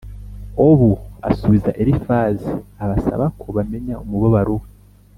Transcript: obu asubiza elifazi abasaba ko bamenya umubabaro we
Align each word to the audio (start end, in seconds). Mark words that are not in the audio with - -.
obu 0.67 0.91
asubiza 1.31 1.69
elifazi 1.81 2.51
abasaba 2.83 3.25
ko 3.39 3.47
bamenya 3.57 3.95
umubabaro 4.03 4.53
we 4.61 4.67